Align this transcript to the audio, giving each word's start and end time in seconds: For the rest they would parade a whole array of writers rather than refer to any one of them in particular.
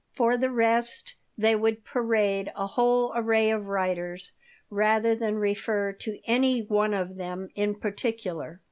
For 0.13 0.35
the 0.35 0.49
rest 0.49 1.13
they 1.37 1.55
would 1.55 1.85
parade 1.85 2.51
a 2.55 2.65
whole 2.65 3.13
array 3.15 3.51
of 3.51 3.67
writers 3.67 4.31
rather 4.71 5.13
than 5.15 5.35
refer 5.35 5.91
to 5.93 6.19
any 6.25 6.61
one 6.63 6.95
of 6.95 7.17
them 7.17 7.49
in 7.53 7.75
particular. 7.75 8.59